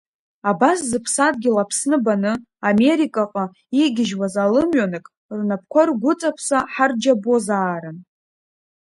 [0.49, 2.33] Абас зыԥсадгьыл Аԥсны баны
[2.69, 3.45] америкаҟа
[3.81, 5.05] игьежьуаз алымҩанык
[5.37, 7.97] рнапқәа ргәыҵаԥса ҳарџьабозаарын…